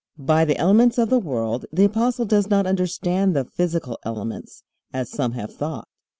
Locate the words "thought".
5.53-5.87